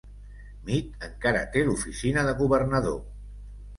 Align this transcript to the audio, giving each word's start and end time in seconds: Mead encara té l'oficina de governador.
Mead 0.69 1.05
encara 1.09 1.43
té 1.57 1.63
l'oficina 1.67 2.25
de 2.31 2.35
governador. 2.43 2.99